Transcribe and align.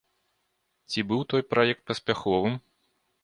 Ці 0.93 1.03
быў 1.11 1.21
той 1.35 1.41
праект 1.53 1.83
паспяховым? 1.89 2.57